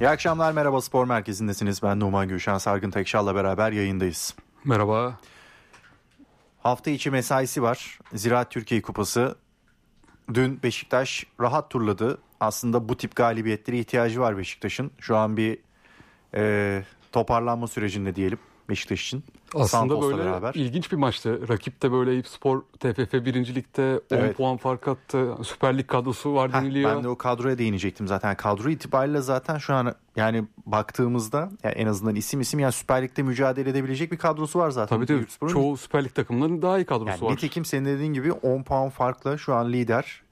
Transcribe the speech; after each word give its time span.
İyi 0.00 0.08
akşamlar 0.08 0.52
merhaba 0.52 0.80
spor 0.80 1.06
merkezindesiniz. 1.06 1.82
Ben 1.82 2.00
Numan 2.00 2.28
Gülşen 2.28 2.58
Sargın 2.58 2.90
Tekşal'la 2.90 3.34
beraber 3.34 3.72
yayındayız. 3.72 4.34
Merhaba. 4.64 5.20
Hafta 6.62 6.90
içi 6.90 7.10
mesaisi 7.10 7.62
var. 7.62 7.98
Ziraat 8.14 8.50
Türkiye 8.50 8.82
Kupası. 8.82 9.36
Dün 10.34 10.62
Beşiktaş 10.62 11.26
rahat 11.40 11.70
turladı. 11.70 12.18
Aslında 12.40 12.88
bu 12.88 12.96
tip 12.96 13.16
galibiyetlere 13.16 13.78
ihtiyacı 13.78 14.20
var 14.20 14.38
Beşiktaş'ın. 14.38 14.90
Şu 14.98 15.16
an 15.16 15.36
bir 15.36 15.58
e, 16.34 16.82
toparlanma 17.12 17.68
sürecinde 17.68 18.14
diyelim 18.14 18.38
Beşiktaş 18.68 19.06
için. 19.06 19.24
Aslında 19.54 19.66
Santos'la 19.68 20.16
böyle 20.18 20.28
beraber. 20.30 20.54
ilginç 20.54 20.92
bir 20.92 20.96
maçtı. 20.96 21.48
Rakip 21.48 21.82
de 21.82 21.92
böyle 21.92 22.22
Spor 22.22 22.62
TFF 22.80 23.12
1. 23.12 23.54
Lig'de 23.54 24.00
10 24.12 24.16
Evet. 24.16 24.36
puan 24.36 24.56
fark 24.56 24.88
attı. 24.88 25.34
Süper 25.42 25.78
Lig 25.78 25.86
kadrosu 25.86 26.34
var 26.34 26.50
Heh, 26.52 26.60
deniliyor. 26.60 26.96
ben 26.96 27.04
de 27.04 27.08
o 27.08 27.16
kadroya 27.18 27.58
değinecektim 27.58 28.08
zaten. 28.08 28.36
Kadro 28.36 28.68
itibariyle 28.70 29.20
zaten 29.20 29.58
şu 29.58 29.74
an 29.74 29.94
yani 30.16 30.44
baktığımızda 30.66 31.50
yani 31.64 31.74
en 31.74 31.86
azından 31.86 32.14
isim 32.14 32.40
isim 32.40 32.60
yani 32.60 32.72
Süper 32.72 33.02
Lig'de 33.02 33.22
mücadele 33.22 33.70
edebilecek 33.70 34.12
bir 34.12 34.16
kadrosu 34.18 34.58
var 34.58 34.70
zaten. 34.70 34.96
Tabii 34.96 35.06
tabii. 35.40 35.52
Çoğu 35.52 35.76
Süper 35.76 36.04
Lig 36.04 36.14
takımlarının 36.14 36.62
daha 36.62 36.78
iyi 36.78 36.84
kadrosu 36.86 37.10
Yani 37.10 37.22
var. 37.22 37.32
nitekim 37.32 37.64
senin 37.64 37.84
dediğin 37.84 38.12
gibi 38.12 38.32
10 38.32 38.62
puan 38.62 38.88
farkla 38.90 39.38
şu 39.38 39.54
an 39.54 39.72
lider. 39.72 40.22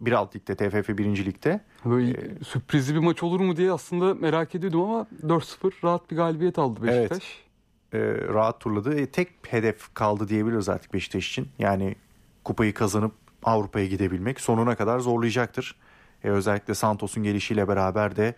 Bir 0.00 0.12
alt 0.12 0.36
ligde 0.36 0.54
TFF 0.56 0.88
1. 0.98 1.24
ligde. 1.26 1.60
Böyle 1.84 2.10
Ee, 2.10 2.44
sürprizli 2.44 2.94
bir 2.94 2.98
maç 3.00 3.22
olur 3.22 3.40
mu 3.40 3.56
diye 3.56 3.72
aslında 3.72 4.14
merak 4.14 4.54
ediyordum 4.54 4.80
ama 4.82 5.06
4-0 5.22 5.72
rahat 5.84 6.10
bir 6.10 6.16
galibiyet 6.16 6.58
aldı 6.58 6.82
Beşiktaş. 6.82 7.42
E, 7.92 7.98
rahat 8.28 8.60
turladı. 8.60 9.00
E, 9.00 9.06
tek 9.06 9.28
hedef 9.48 9.94
kaldı 9.94 10.28
diyebiliriz 10.28 10.68
artık 10.68 10.94
Beşiktaş 10.94 11.28
için. 11.28 11.48
Yani 11.58 11.96
kupayı 12.44 12.74
kazanıp 12.74 13.12
Avrupa'ya 13.42 13.86
gidebilmek 13.86 14.40
sonuna 14.40 14.76
kadar 14.76 14.98
zorlayacaktır. 14.98 15.76
E, 16.24 16.28
özellikle 16.28 16.74
Santos'un 16.74 17.22
gelişiyle 17.22 17.68
beraber 17.68 18.16
de 18.16 18.34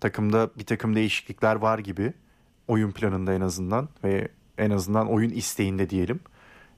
takımda 0.00 0.50
bir 0.58 0.66
takım 0.66 0.94
değişiklikler 0.96 1.56
var 1.56 1.78
gibi. 1.78 2.12
Oyun 2.68 2.92
planında 2.92 3.34
en 3.34 3.40
azından 3.40 3.88
ve 4.04 4.28
en 4.58 4.70
azından 4.70 5.08
oyun 5.08 5.30
isteğinde 5.30 5.90
diyelim. 5.90 6.20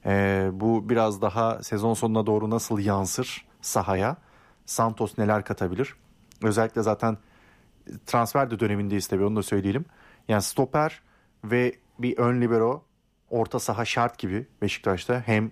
E, 0.05 0.49
bu 0.53 0.89
biraz 0.89 1.21
daha 1.21 1.63
sezon 1.63 1.93
sonuna 1.93 2.25
doğru 2.25 2.49
nasıl 2.49 2.79
yansır 2.79 3.45
sahaya? 3.61 4.17
Santos 4.65 5.17
neler 5.17 5.45
katabilir? 5.45 5.95
Özellikle 6.43 6.81
zaten 6.81 7.17
transfer 8.05 8.51
de 8.51 8.59
dönemindeyiz 8.59 9.07
tabii 9.07 9.23
onu 9.23 9.35
da 9.35 9.43
söyleyelim. 9.43 9.85
Yani 10.27 10.41
stoper 10.41 11.01
ve 11.43 11.75
bir 11.99 12.17
ön 12.17 12.41
libero 12.41 12.83
orta 13.29 13.59
saha 13.59 13.85
şart 13.85 14.17
gibi 14.17 14.47
Beşiktaş'ta. 14.61 15.23
Hem 15.25 15.51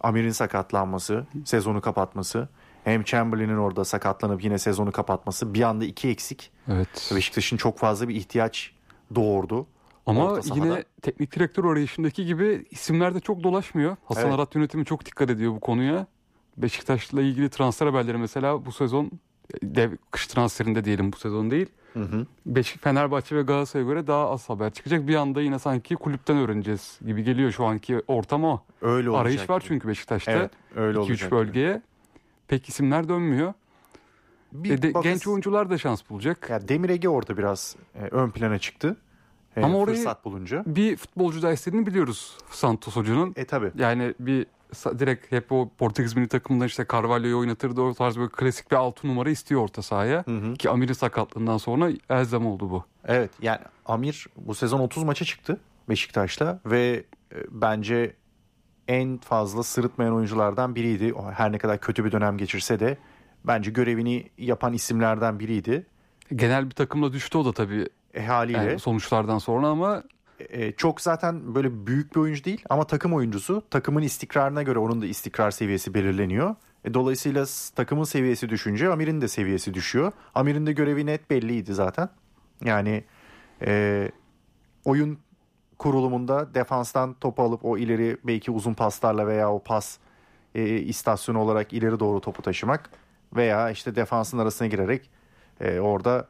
Amir'in 0.00 0.30
sakatlanması, 0.30 1.26
sezonu 1.44 1.80
kapatması 1.80 2.48
hem 2.84 3.04
Chamberlain'in 3.04 3.56
orada 3.56 3.84
sakatlanıp 3.84 4.44
yine 4.44 4.58
sezonu 4.58 4.92
kapatması 4.92 5.54
bir 5.54 5.62
anda 5.62 5.84
iki 5.84 6.08
eksik. 6.08 6.50
Evet. 6.68 7.12
Beşiktaş'ın 7.14 7.56
çok 7.56 7.78
fazla 7.78 8.08
bir 8.08 8.14
ihtiyaç 8.14 8.72
doğurdu. 9.14 9.66
Ama 10.06 10.40
yine 10.54 10.84
teknik 11.02 11.34
direktör 11.36 11.64
arayışındaki 11.64 12.26
gibi 12.26 12.66
isimler 12.70 13.14
de 13.14 13.20
çok 13.20 13.42
dolaşmıyor. 13.42 13.96
Hasan 14.04 14.22
Evet. 14.24 14.34
Arat 14.34 14.54
yönetimi 14.54 14.84
çok 14.84 15.06
dikkat 15.06 15.30
ediyor 15.30 15.52
bu 15.52 15.60
konuya. 15.60 16.06
Beşiktaş'la 16.56 17.22
ilgili 17.22 17.50
transfer 17.50 17.86
haberleri 17.86 18.18
mesela 18.18 18.66
bu 18.66 18.72
sezon 18.72 19.10
dev 19.62 19.90
kış 20.10 20.26
transferinde 20.26 20.84
diyelim 20.84 21.12
bu 21.12 21.16
sezon 21.16 21.50
değil. 21.50 21.66
Beşik 22.46 22.82
Fenerbahçe 22.82 23.36
ve 23.36 23.42
Galatasaray'a 23.42 23.88
göre 23.88 24.06
daha 24.06 24.30
az 24.30 24.48
haber 24.48 24.72
çıkacak. 24.72 25.08
Bir 25.08 25.14
anda 25.14 25.40
yine 25.40 25.58
sanki 25.58 25.94
kulüpten 25.96 26.36
öğreneceğiz 26.36 26.98
gibi 27.06 27.22
geliyor 27.24 27.50
şu 27.52 27.64
anki 27.64 28.02
ortam 28.08 28.44
o. 28.44 28.60
Öyle 28.82 29.10
olacak. 29.10 29.22
Arayış 29.26 29.50
var 29.50 29.62
çünkü 29.66 29.88
Beşiktaş'ta. 29.88 30.32
Evet, 30.32 30.50
öyle 30.76 30.98
2-3 30.98 31.00
olacak. 31.00 31.32
bölgeye. 31.32 31.82
Pek 32.48 32.68
isimler 32.68 33.08
dönmüyor. 33.08 33.52
Bir 34.52 34.70
E 34.70 34.82
de- 34.82 34.94
bakın- 34.94 35.10
genç 35.10 35.26
oyuncular 35.26 35.70
da 35.70 35.78
şans 35.78 36.02
bulacak. 36.10 36.50
Ya 36.50 36.68
Demir 36.68 36.88
Ege 36.90 37.08
orada 37.08 37.36
biraz 37.36 37.76
e, 37.94 38.02
ön 38.04 38.30
plana 38.30 38.58
çıktı. 38.58 38.96
E, 39.56 39.62
Ama 39.62 39.78
orayı- 39.78 39.96
fırsat 39.96 40.24
bulunca. 40.24 40.62
Bir 40.66 40.96
futbolcu 40.96 41.42
da 41.42 41.52
istediğini 41.52 41.86
biliyoruz 41.86 42.38
Santos 42.50 42.96
Hoca'nın. 42.96 43.32
E 43.36 43.44
tabi. 43.44 43.70
Yani 43.78 44.14
bir 44.18 44.46
direkt 44.98 45.32
hep 45.32 45.52
o 45.52 45.70
Portekiz 45.78 46.16
milli 46.16 46.28
takımından 46.28 46.66
işte 46.66 46.86
Carvalho'yu 46.92 47.38
oynatırdı. 47.38 47.80
O 47.80 47.94
tarz 47.94 48.16
böyle 48.16 48.30
klasik 48.30 48.70
bir 48.70 48.76
altı 48.76 49.08
numara 49.08 49.30
istiyor 49.30 49.60
orta 49.60 49.82
sahaya. 49.82 50.24
Ki 50.58 50.70
Amir'in 50.70 50.92
sakatlığından 50.92 51.58
sonra 51.58 51.90
elzem 52.10 52.46
oldu 52.46 52.70
bu. 52.70 52.84
Evet 53.04 53.30
yani 53.42 53.58
Amir 53.86 54.26
bu 54.36 54.54
sezon 54.54 54.80
30 54.80 55.02
maça 55.02 55.24
çıktı 55.24 55.60
Beşiktaş'ta 55.88 56.60
ve 56.66 57.04
e, 57.34 57.36
bence 57.50 58.14
en 58.88 59.18
fazla 59.18 59.62
sırıtmayan 59.62 60.14
oyunculardan 60.14 60.74
biriydi. 60.74 61.14
Her 61.34 61.52
ne 61.52 61.58
kadar 61.58 61.80
kötü 61.80 62.04
bir 62.04 62.12
dönem 62.12 62.38
geçirse 62.38 62.80
de 62.80 62.96
bence 63.44 63.70
görevini 63.70 64.30
yapan 64.38 64.72
isimlerden 64.72 65.38
biriydi. 65.38 65.86
Genel 66.34 66.66
bir 66.66 66.74
takımla 66.74 67.12
düştü 67.12 67.38
o 67.38 67.44
da 67.44 67.52
tabii 67.52 67.86
E, 68.14 68.26
haliyle 68.26 68.58
yani 68.58 68.78
sonuçlardan 68.78 69.38
sonra 69.38 69.66
ama 69.66 70.02
e, 70.50 70.72
çok 70.72 71.00
zaten 71.00 71.54
böyle 71.54 71.86
büyük 71.86 72.14
bir 72.14 72.20
oyuncu 72.20 72.44
değil 72.44 72.64
ama 72.70 72.86
takım 72.86 73.14
oyuncusu. 73.14 73.62
Takımın 73.70 74.02
istikrarına 74.02 74.62
göre 74.62 74.78
onun 74.78 75.02
da 75.02 75.06
istikrar 75.06 75.50
seviyesi 75.50 75.94
belirleniyor. 75.94 76.54
E, 76.84 76.94
dolayısıyla 76.94 77.44
takımın 77.74 78.04
seviyesi 78.04 78.48
düşünce 78.48 78.88
Amir'in 78.88 79.20
de 79.20 79.28
seviyesi 79.28 79.74
düşüyor. 79.74 80.12
Amir'in 80.34 80.66
de 80.66 80.72
görevi 80.72 81.06
net 81.06 81.30
belliydi 81.30 81.74
zaten. 81.74 82.08
Yani 82.64 83.04
e, 83.66 84.10
oyun 84.84 85.18
kurulumunda 85.78 86.54
defanstan 86.54 87.14
topu 87.14 87.42
alıp 87.42 87.64
o 87.64 87.78
ileri 87.78 88.16
belki 88.24 88.50
uzun 88.50 88.74
paslarla 88.74 89.26
veya 89.26 89.52
o 89.52 89.62
pas 89.62 89.98
e, 90.54 90.64
istasyonu 90.64 91.38
olarak 91.38 91.72
ileri 91.72 92.00
doğru 92.00 92.20
topu 92.20 92.42
taşımak 92.42 92.90
veya 93.36 93.70
işte 93.70 93.96
defansın 93.96 94.38
arasına 94.38 94.68
girerek 94.68 95.10
e, 95.60 95.80
orada 95.80 96.28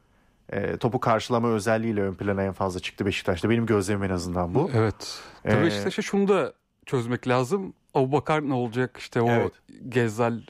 e, 0.52 0.76
topu 0.76 1.00
karşılama 1.00 1.48
özelliğiyle 1.48 2.02
ön 2.02 2.14
plana 2.14 2.42
en 2.42 2.52
fazla 2.52 2.80
çıktı 2.80 3.06
Beşiktaş'ta. 3.06 3.50
Benim 3.50 3.66
gözlemim 3.66 4.02
en 4.04 4.10
azından 4.10 4.54
bu. 4.54 4.70
evet. 4.74 5.20
Ee, 5.44 5.62
Beşiktaş'a 5.62 6.02
şunu 6.02 6.28
da 6.28 6.52
çözmek 6.86 7.28
lazım. 7.28 7.74
Abubakar 7.94 8.48
ne 8.48 8.54
olacak 8.54 8.96
işte 8.98 9.20
o 9.20 9.28
Evet. 9.30 9.52
Gezzal 9.88 10.40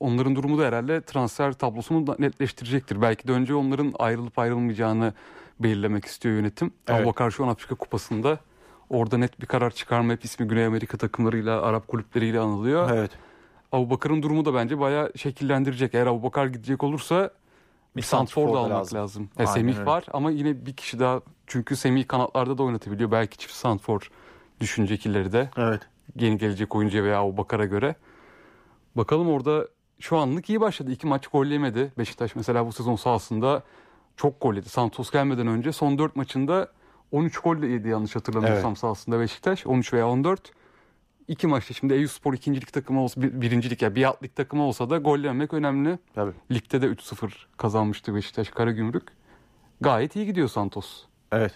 onların 0.00 0.36
durumu 0.36 0.58
da 0.58 0.66
herhalde 0.66 1.02
transfer 1.02 1.52
tablosunu 1.52 2.06
da 2.06 2.16
netleştirecektir. 2.18 3.02
Belki 3.02 3.28
de 3.28 3.32
önce 3.32 3.54
onların 3.54 3.92
ayrılıp 3.98 4.38
ayrılmayacağını 4.38 5.12
belirlemek 5.60 6.04
istiyor 6.04 6.34
yönetim. 6.34 6.72
Evet. 6.88 7.00
Abubakar 7.00 7.30
şu 7.30 7.44
an 7.44 7.48
Afrika 7.48 7.74
Kupası'nda 7.74 8.38
orada 8.90 9.18
net 9.18 9.40
bir 9.40 9.46
karar 9.46 9.70
çıkarma 9.70 10.12
hep 10.12 10.24
ismi 10.24 10.48
Güney 10.48 10.64
Amerika 10.64 10.98
takımlarıyla 10.98 11.62
Arap 11.62 11.88
kulüpleriyle 11.88 12.40
anılıyor. 12.40 12.90
Evet. 12.90 13.10
Abubakar'ın 13.72 14.22
durumu 14.22 14.44
da 14.44 14.54
bence 14.54 14.78
bayağı 14.80 15.12
şekillendirecek. 15.16 15.94
Eğer 15.94 16.06
Abubakar 16.06 16.46
gidecek 16.46 16.84
olursa 16.84 17.30
bir 17.96 18.02
santrfor 18.02 18.54
da 18.54 18.58
almak 18.58 18.70
lazım. 18.78 18.98
lazım. 18.98 19.28
E, 19.38 19.40
Aynen 19.42 19.52
Semih 19.52 19.74
öyle. 19.76 19.86
var 19.86 20.04
ama 20.12 20.30
yine 20.30 20.66
bir 20.66 20.72
kişi 20.76 20.98
daha 21.00 21.20
çünkü 21.46 21.76
Semih 21.76 22.08
kanatlarda 22.08 22.58
da 22.58 22.62
oynatabiliyor. 22.62 23.10
Belki 23.10 23.38
çift 23.38 23.54
santrfor 23.54 24.10
düşünecek 24.60 25.06
ileri 25.06 25.32
de 25.32 25.50
Evet. 25.56 25.80
yeni 26.18 26.38
gelecek 26.38 26.74
oyuncuya 26.76 27.04
veya 27.04 27.20
Abubakar'a 27.20 27.64
göre. 27.64 27.94
Bakalım 28.96 29.28
orada 29.30 29.68
şu 30.00 30.16
anlık 30.16 30.50
iyi 30.50 30.60
başladı. 30.60 30.90
İki 30.92 31.06
maç 31.06 31.26
gol 31.26 31.46
yemedi. 31.46 31.92
Beşiktaş 31.98 32.36
mesela 32.36 32.66
bu 32.66 32.72
sezon 32.72 32.96
sahasında 32.96 33.62
çok 34.16 34.40
gol 34.40 34.54
yedi. 34.54 34.68
Santos 34.68 35.10
gelmeden 35.10 35.46
önce 35.46 35.72
son 35.72 35.98
4 35.98 36.16
maçında 36.16 36.68
13 37.12 37.38
gol 37.38 37.56
yedi 37.56 37.88
yanlış 37.88 38.16
hatırlamıyorsam 38.16 38.68
Evet. 38.70 38.78
sahasında 38.78 39.20
Beşiktaş. 39.20 39.66
13 39.66 39.92
veya 39.92 40.08
14. 40.08 40.50
İki 41.28 41.46
maçta 41.46 41.74
şimdi 41.74 41.94
Eyüpspor 41.94 42.34
ikincilik 42.34 42.72
takımı 42.72 43.00
olsa, 43.00 43.22
bir, 43.22 43.40
birincilik 43.40 43.82
ya 43.82 43.94
bir 43.94 44.04
alt 44.04 44.22
lig 44.22 44.34
takımı 44.36 44.62
olsa 44.62 44.90
da 44.90 44.98
gol 44.98 45.18
yemek 45.18 45.54
önemli. 45.54 45.98
Tabii. 46.14 46.32
Ligde 46.50 46.82
de 46.82 46.86
3-0 46.86 47.30
kazanmıştı 47.56 48.14
Beşiktaş 48.14 48.48
Karagümrük. 48.50 49.02
Gayet 49.80 50.16
iyi 50.16 50.26
gidiyor 50.26 50.48
Santos. 50.48 51.02
Evet. 51.32 51.52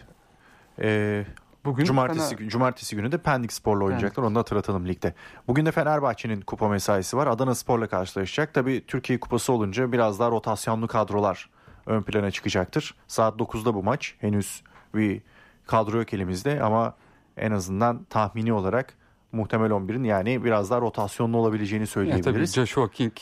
Ee, 0.81 1.25
Bugün 1.65 1.85
cumartesi 1.85 2.35
fena- 2.35 2.49
cumartesi 2.49 2.97
günü 2.97 3.13
de 3.13 3.19
Pendik 3.19 3.53
Spor'la 3.53 3.85
oynayacaklar. 3.85 4.25
Onu 4.25 4.35
da 4.35 4.39
hatırlatalım 4.39 4.89
ligde. 4.89 5.15
Bugün 5.49 5.67
de 5.67 5.73
Fenerbahçe'nin 5.73 6.41
kupa 6.41 6.69
mesaisi 6.69 7.17
var. 7.17 7.27
Adana 7.27 7.55
Spor'la 7.55 7.87
karşılaşacak. 7.87 8.55
Tabii 8.55 8.85
Türkiye 8.87 9.21
Kupası 9.21 9.53
olunca 9.53 9.93
biraz 9.93 10.21
daha 10.21 10.31
rotasyonlu 10.31 10.87
kadrolar 10.87 11.51
ön 11.87 12.03
plana 12.03 12.31
çıkacaktır. 12.31 12.95
Saat 13.09 13.41
9'da 13.41 13.75
bu 13.75 13.83
maç. 13.83 14.15
Henüz 14.21 14.63
bir 14.95 15.23
kadro 15.67 15.99
yok 15.99 16.15
elimizde 16.15 16.63
ama 16.63 16.95
en 17.37 17.51
azından 17.51 18.05
tahmini 18.05 18.53
olarak 18.53 18.95
muhtemel 19.33 19.71
11'in 19.71 20.05
yani 20.05 20.45
biraz 20.45 20.71
daha 20.71 20.81
rotasyonlu 20.81 21.37
olabileceğini 21.37 21.83
Yani 21.83 21.89
tabii 21.89 22.23
söyleyebiliriz. 22.23 22.55
Joshua 22.55 22.89
King 22.89 23.13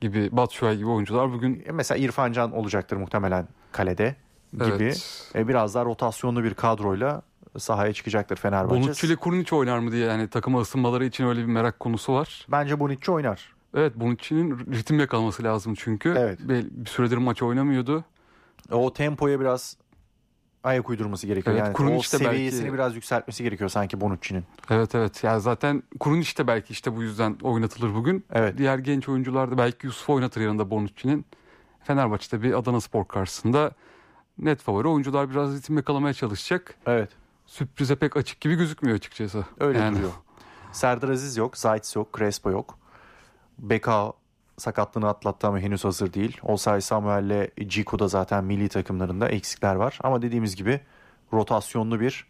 gibi, 0.00 0.28
Batshuayi 0.32 0.78
gibi 0.78 0.88
oyuncular 0.88 1.32
bugün 1.32 1.62
E, 1.66 1.72
Mesela 1.72 1.98
İrfan 1.98 2.32
Can 2.32 2.52
olacaktır 2.52 2.96
muhtemelen 2.96 3.48
kalede 3.72 4.16
gibi. 4.52 4.64
Evet. 4.68 5.30
E, 5.34 5.48
biraz 5.48 5.74
daha 5.74 5.84
rotasyonlu 5.84 6.44
bir 6.44 6.54
kadroyla 6.54 7.22
sahaya 7.58 7.92
çıkacaktır 7.92 8.36
Fenerbahçe. 8.36 8.82
Bonucci 8.82 9.06
ile 9.06 9.16
Kurnic 9.16 9.56
oynar 9.56 9.78
mı 9.78 9.92
diye 9.92 10.06
yani 10.06 10.28
takıma 10.28 10.60
ısınmaları 10.60 11.04
için 11.04 11.24
öyle 11.26 11.40
bir 11.40 11.46
merak 11.46 11.80
konusu 11.80 12.14
var. 12.14 12.46
Bence 12.50 12.80
Bonucci 12.80 13.12
oynar. 13.12 13.52
Evet 13.74 13.96
Bonucci'nin 13.96 14.58
ritim 14.72 15.00
yakalaması 15.00 15.44
lazım 15.44 15.74
çünkü. 15.78 16.14
Evet. 16.18 16.38
Bir, 16.40 16.66
bir 16.70 16.90
süredir 16.90 17.16
maç 17.16 17.42
oynamıyordu. 17.42 18.04
O 18.70 18.92
tempoya 18.92 19.40
biraz 19.40 19.76
ayak 20.64 20.90
uydurması 20.90 21.26
gerekiyor. 21.26 21.56
Evet, 21.56 21.64
yani 21.66 21.74
Kurunic 21.74 21.96
o 21.98 22.00
de 22.00 22.24
seviyesini 22.24 22.62
belki- 22.62 22.74
biraz 22.74 22.94
yükseltmesi 22.94 23.42
gerekiyor 23.42 23.70
sanki 23.70 24.00
Bonucci'nin. 24.00 24.44
Evet 24.70 24.94
evet. 24.94 25.24
Yani 25.24 25.40
zaten 25.40 25.82
Kurunic 26.00 26.36
de 26.38 26.46
belki 26.46 26.72
işte 26.72 26.96
bu 26.96 27.02
yüzden 27.02 27.36
oynatılır 27.42 27.94
bugün. 27.94 28.24
Evet. 28.32 28.58
Diğer 28.58 28.78
genç 28.78 29.08
oyuncular 29.08 29.50
da 29.50 29.58
belki 29.58 29.86
Yusuf 29.86 30.10
oynatır 30.10 30.40
yanında 30.40 30.70
Bonucci'nin. 30.70 31.26
Fenerbahçe'de 31.84 32.42
bir 32.42 32.58
Adana 32.58 32.80
Spor 32.80 33.04
karşısında 33.08 33.70
net 34.38 34.60
favori. 34.62 34.88
Oyuncular 34.88 35.30
biraz 35.30 35.56
ritim 35.56 35.76
yakalamaya 35.76 36.14
çalışacak. 36.14 36.74
Evet. 36.86 37.10
Sürprize 37.46 37.96
pek 37.96 38.16
açık 38.16 38.40
gibi 38.40 38.54
gözükmüyor 38.54 38.96
açıkçası. 38.96 39.44
Öyle 39.60 39.78
Yani 39.78 39.96
duruyor. 39.96 40.12
Serdar 40.72 41.08
Aziz 41.08 41.36
yok, 41.36 41.58
Zayt 41.58 41.96
yok, 41.96 42.18
Crespo 42.18 42.50
yok. 42.50 42.78
Beka 43.58 44.12
sakatlığını 44.62 45.08
atlattı 45.08 45.46
ama 45.46 45.58
henüz 45.58 45.84
hazır 45.84 46.12
değil. 46.12 46.38
Osay 46.42 46.80
Samuel'le 46.80 47.50
Ciku 47.68 47.98
da 47.98 48.08
zaten 48.08 48.44
milli 48.44 48.68
takımlarında 48.68 49.28
eksikler 49.28 49.74
var. 49.74 49.98
Ama 50.02 50.22
dediğimiz 50.22 50.56
gibi 50.56 50.80
rotasyonlu 51.32 52.00
bir 52.00 52.26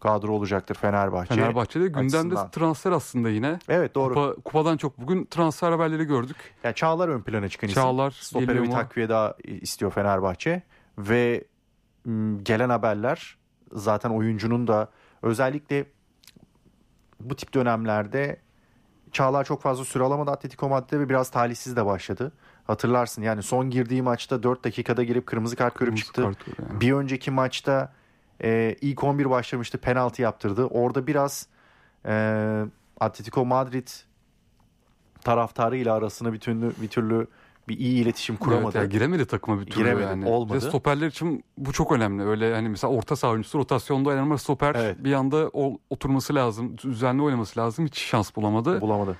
kadro 0.00 0.32
olacaktır 0.32 0.74
Fenerbahçe. 0.74 1.34
Fenerbahçe'de 1.34 1.86
gündemde 1.86 2.06
açısından. 2.06 2.50
transfer 2.50 2.92
aslında 2.92 3.30
yine. 3.30 3.58
Evet 3.68 3.94
doğru. 3.94 4.14
Kupa- 4.14 4.42
kupadan 4.42 4.76
çok 4.76 4.98
bugün 4.98 5.24
transfer 5.24 5.72
haberleri 5.72 6.04
gördük. 6.04 6.36
Yani 6.64 6.74
Çağlar 6.74 7.08
ön 7.08 7.22
plana 7.22 7.48
çıkan 7.48 7.68
isim. 7.68 7.82
Çağlar 7.82 8.10
Stopere 8.10 8.62
bir 8.62 8.70
takviye 8.70 9.08
daha 9.08 9.34
istiyor 9.44 9.90
Fenerbahçe. 9.92 10.62
Ve 10.98 11.44
gelen 12.42 12.68
haberler 12.68 13.36
zaten 13.72 14.10
oyuncunun 14.10 14.66
da 14.66 14.90
özellikle 15.22 15.84
bu 17.20 17.36
tip 17.36 17.54
dönemlerde 17.54 18.40
Çağlar 19.12 19.44
çok 19.44 19.62
fazla 19.62 19.84
süre 19.84 20.02
alamadı 20.04 20.30
Atletico 20.30 20.68
Madrid'de 20.68 21.00
ve 21.00 21.08
biraz 21.08 21.30
talihsiz 21.30 21.76
de 21.76 21.86
başladı. 21.86 22.32
Hatırlarsın 22.64 23.22
yani 23.22 23.42
son 23.42 23.70
girdiği 23.70 24.02
maçta 24.02 24.42
4 24.42 24.64
dakikada 24.64 25.02
girip 25.04 25.26
kırmızı 25.26 25.56
kart 25.56 25.74
görüp 25.74 25.86
Kırmızı 25.86 26.04
çıktı. 26.04 26.22
kart 26.22 26.58
yani. 26.70 26.80
Bir 26.80 26.92
önceki 26.92 27.30
maçta 27.30 27.92
e, 28.44 28.76
ilk 28.80 29.04
11 29.04 29.30
başlamıştı 29.30 29.78
penaltı 29.78 30.22
yaptırdı. 30.22 30.64
Orada 30.64 31.06
biraz 31.06 31.46
e, 32.06 32.64
Atletico 33.00 33.44
Madrid 33.44 33.88
taraftarıyla 35.24 35.94
arasına 35.94 36.32
bir 36.32 36.40
türlü, 36.40 36.72
bir 36.82 36.88
türlü 36.88 37.26
bir 37.68 37.78
iyi 37.78 38.02
iletişim 38.02 38.36
kuramadı. 38.36 38.64
Evet, 38.64 38.74
yani 38.74 38.88
giremedi 38.88 39.26
takıma 39.26 39.60
bir 39.60 39.66
türlü 39.66 39.76
Giremedi, 39.84 40.04
yani. 40.06 40.24
olmadı. 40.26 40.56
De 40.56 40.60
stoperler 40.60 41.06
için 41.06 41.44
bu 41.58 41.72
çok 41.72 41.92
önemli. 41.92 42.22
Öyle 42.24 42.54
hani 42.54 42.68
mesela 42.68 42.92
orta 42.92 43.16
saha 43.16 43.32
oyuncusu 43.32 43.58
rotasyonda 43.58 44.08
oynayan 44.08 44.22
ama 44.24 44.38
stoper 44.38 44.74
Evet. 44.74 45.04
bir 45.04 45.12
anda 45.12 45.50
o- 45.52 45.78
oturması 45.90 46.34
lazım. 46.34 46.78
Düzenli 46.78 47.22
oynaması 47.22 47.60
lazım. 47.60 47.86
Hiç 47.86 47.98
şans 47.98 48.36
bulamadı. 48.36 48.80
Bulamadı. 48.80 49.16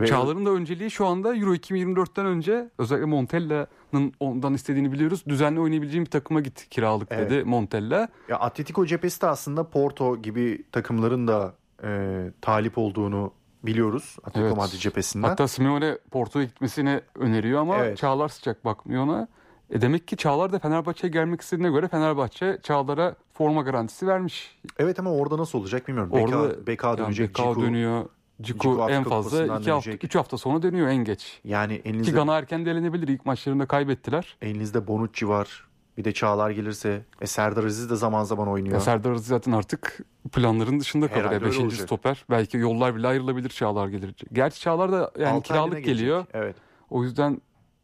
Ve 0.00 0.06
Çağlar'ın 0.06 0.46
da 0.46 0.50
önceliği 0.50 0.90
şu 0.90 1.06
anda 1.06 1.36
Euro 1.36 1.54
2024'ten 1.54 2.26
önce 2.26 2.68
özellikle 2.78 3.06
Montella'nın 3.06 4.12
ondan 4.20 4.54
istediğini 4.54 4.92
biliyoruz. 4.92 5.24
Düzenli 5.28 5.60
oynayabileceğim 5.60 6.04
bir 6.04 6.10
takıma 6.10 6.40
git 6.40 6.68
kiralık 6.70 7.08
Evet. 7.10 7.30
dedi 7.30 7.44
Montella. 7.44 8.08
ya 8.28 8.36
Atletico 8.38 8.86
cephesi 8.86 9.22
de 9.22 9.26
aslında 9.26 9.64
Porto 9.64 10.22
gibi 10.22 10.62
takımların 10.72 11.28
da 11.28 11.54
e, 11.84 12.20
talip 12.42 12.78
olduğunu 12.78 13.32
biliyoruz. 13.62 14.16
Atletico 14.24 14.46
Evet. 14.46 14.56
Madrid 14.56 14.78
cephesinden. 14.78 15.28
Hatta 15.28 15.48
Simeone 15.48 15.98
Porto'ya 16.10 16.44
gitmesini 16.44 17.00
öneriyor 17.14 17.60
ama 17.60 17.76
Evet. 17.76 17.98
Çağlar 17.98 18.28
sıcak 18.28 18.64
bakmıyor 18.64 19.02
ona. 19.04 19.28
E 19.70 19.80
demek 19.80 20.08
ki 20.08 20.16
Çağlar 20.16 20.52
da 20.52 20.58
Fenerbahçe'ye 20.58 21.10
gelmek 21.12 21.40
istediğine 21.40 21.70
göre 21.72 21.88
Fenerbahçe 21.88 22.58
Çağlar'a 22.62 23.14
forma 23.34 23.62
garantisi 23.62 24.06
vermiş. 24.06 24.58
Evet 24.78 24.98
ama 24.98 25.12
orada 25.12 25.38
nasıl 25.38 25.58
olacak 25.58 25.88
bilmiyorum. 25.88 26.12
Orada 26.12 26.48
Beka, 26.50 26.66
Beka 26.66 26.98
dönecek. 26.98 27.28
Bekao 27.28 27.54
Ciku. 27.54 27.66
dönüyor. 27.66 28.04
Ciku 28.42 28.58
Ciku 28.58 28.86
en 28.90 29.04
fazla 29.04 29.30
Kupası'ndan 29.30 29.60
2 29.60 29.70
hafta, 29.70 29.86
dönecek. 29.90 30.04
3 30.04 30.14
hafta 30.14 30.38
sonra 30.38 30.62
dönüyor 30.62 30.88
en 30.88 30.96
geç. 31.04 31.40
Yani 31.44 31.82
Ki 31.82 31.88
elinizde, 31.88 32.10
Gana 32.10 32.38
erken 32.38 32.66
de 32.66 32.70
elenebilir. 32.70 33.08
İlk 33.08 33.26
maçlarında 33.26 33.66
kaybettiler. 33.66 34.36
elinizde 34.42 34.86
Bonucci 34.86 35.28
var. 35.28 35.66
Bir 35.98 36.04
de 36.04 36.12
Çağlar 36.12 36.50
gelirse. 36.50 37.04
E, 37.20 37.26
Serdar 37.26 37.64
Aziz 37.64 37.90
de 37.90 37.96
zaman 37.96 38.24
zaman 38.24 38.48
oynuyor. 38.48 38.74
Ya 38.74 38.80
Serdar 38.80 39.10
Aziz 39.10 39.26
zaten 39.26 39.52
artık 39.52 39.98
planların 40.32 40.80
dışında 40.80 41.08
kalır. 41.08 41.18
Herhalde 41.20 41.34
Ya 41.34 41.42
Beşinci 41.42 41.76
stoper. 41.76 42.24
Belki 42.30 42.56
yollar 42.56 42.96
bile 42.96 43.06
ayrılabilir 43.08 43.48
Çağlar 43.48 43.88
gelir. 43.88 44.14
Gerçi 44.32 44.60
Çağlar 44.60 44.92
da 44.92 45.10
yani 45.18 45.28
Altı 45.32 45.48
kiralık 45.48 45.72
gelecek. 45.72 45.96
geliyor. 45.98 46.26
Evet. 46.34 46.56
O 46.90 47.02
yüzden 47.02 47.40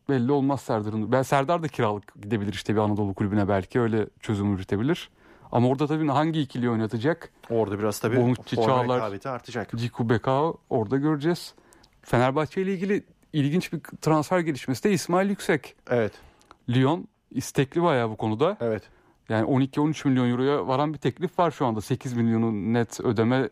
belli 0.08 0.32
olmaz 0.32 0.60
Serdar'ın. 0.60 1.12
Ben 1.12 1.22
Serdar 1.22 1.62
da 1.62 1.68
kiralık 1.68 2.22
gidebilir 2.22 2.52
işte 2.52 2.74
bir 2.74 2.80
Anadolu 2.80 3.14
kulübüne 3.14 3.48
belki 3.48 3.80
öyle 3.80 4.06
çözüm 4.20 4.54
üretebilir. 4.54 5.10
Ama 5.52 5.68
orada 5.68 5.86
tabii 5.86 6.08
hangi 6.08 6.40
ikili 6.40 6.70
oynatacak? 6.70 7.30
Orada 7.50 7.78
biraz 7.78 7.98
tabii 8.00 8.16
Bonucci, 8.16 8.56
Çağlar- 8.56 8.96
rekabeti 8.96 9.28
artacak. 9.28 9.70
Ciku 9.76 10.08
Bekao 10.08 10.56
orada 10.70 10.96
göreceğiz. 10.96 11.54
Fenerbahçe 12.02 12.62
ile 12.62 12.72
ilgili 12.74 13.04
ilginç 13.32 13.72
bir 13.72 13.80
transfer 13.80 14.38
gelişmesi 14.40 14.84
de 14.84 14.92
İsmail 14.92 15.28
Yüksek. 15.30 15.74
Evet. 15.90 16.12
Lyon 16.70 17.08
istekli 17.34 17.82
bayağı 17.82 18.10
bu 18.10 18.16
konuda. 18.16 18.56
Evet. 18.60 18.82
Yani 19.28 19.46
12-13 19.46 20.08
milyon 20.08 20.30
euroya 20.30 20.66
varan 20.68 20.92
bir 20.92 20.98
teklif 20.98 21.38
var 21.38 21.50
şu 21.50 21.66
anda. 21.66 21.80
8 21.80 22.12
milyonu 22.12 22.52
net 22.72 23.00
ödeme 23.00 23.48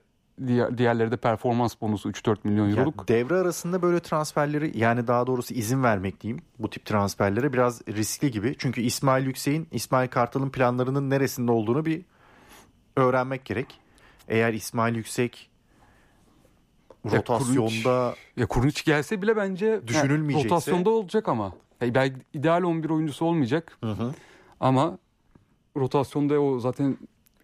diğer, 0.46 0.78
diğerleri 0.78 1.10
de 1.10 1.16
performans 1.16 1.74
bonusu 1.80 2.10
3-4 2.10 2.36
milyon 2.44 2.68
Ya 2.68 2.76
euroluk. 2.76 3.08
devre 3.08 3.34
arasında 3.34 3.82
böyle 3.82 4.00
transferleri 4.00 4.78
yani 4.78 5.06
daha 5.06 5.26
doğrusu 5.26 5.54
izin 5.54 5.82
vermek 5.82 6.20
diyeyim 6.20 6.42
bu 6.58 6.70
tip 6.70 6.84
transferlere 6.84 7.52
biraz 7.52 7.88
riskli 7.88 8.30
gibi. 8.30 8.54
Çünkü 8.58 8.80
İsmail 8.80 9.26
Yüksek'in 9.26 9.68
İsmail 9.72 10.08
Kartal'ın 10.08 10.50
planlarının 10.50 11.10
neresinde 11.10 11.52
olduğunu 11.52 11.84
bir 11.86 12.02
öğrenmek 12.96 13.44
gerek. 13.44 13.80
Eğer 14.28 14.52
İsmail 14.52 14.94
Yüksek 14.94 15.50
Ya 17.04 17.12
rotasyonda 17.18 18.14
Ya 18.36 18.46
Kurniç 18.46 18.84
gelse 18.84 19.22
bile 19.22 19.36
bence 19.36 19.80
Düşünülmeyecekse- 19.86 20.44
rotasyonda 20.44 20.90
olacak 20.90 21.28
ama. 21.28 21.52
Belki 21.80 22.16
ideal 22.34 22.62
11 22.62 22.90
oyuncusu 22.90 23.24
olmayacak 23.24 23.78
ama 24.60 24.98
rotasyonda 25.76 26.40
o 26.40 26.58
zaten 26.58 26.98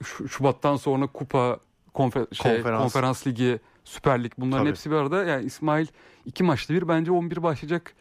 Şu- 0.05 0.29
Şubat'tan 0.29 0.77
sonra 0.77 1.06
kupa 1.06 1.59
konfer- 1.94 2.35
şey, 2.35 2.55
Konferans. 2.56 2.83
konferans. 2.83 3.27
ligi, 3.27 3.61
Süper 3.85 4.25
Lig 4.25 4.33
bunların 4.38 4.59
Tabii. 4.62 4.69
hepsi 4.71 4.91
bir 4.91 4.97
arada. 4.97 5.25
Yani 5.25 5.44
İsmail 5.44 5.87
iki 6.25 6.44
maçta 6.44 6.75
bir 6.75 6.88
bence 6.88 7.12
11 7.12 7.43
başlayacak 7.43 7.94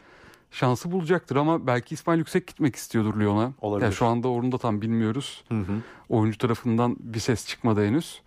şansı 0.51 0.91
bulacaktır 0.91 1.35
ama 1.35 1.67
belki 1.67 1.93
İsmail 1.95 2.17
Yüksek 2.19 2.47
gitmek 2.47 2.75
istiyordur 2.75 3.19
Lyon'a. 3.19 3.51
Olabilir. 3.61 3.85
Yani 3.85 3.93
şu 3.95 4.05
anda 4.05 4.27
onu 4.27 4.51
da 4.51 4.57
tam 4.57 4.81
bilmiyoruz. 4.81 5.43
Hı 5.49 5.59
hı. 5.59 5.73
Oyuncu 6.09 6.37
tarafından 6.37 6.95
bir 6.99 7.19
ses 7.19 7.47
çıkmadı 7.47 7.85
henüz. 7.87 8.21